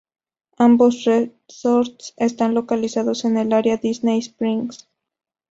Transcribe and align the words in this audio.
Ambos 0.57 1.03
resorts 1.03 2.15
están 2.17 2.55
localizados 2.55 3.23
en 3.23 3.37
el 3.37 3.53
área 3.53 3.77
Disney 3.77 4.17
Springs. 4.17 4.87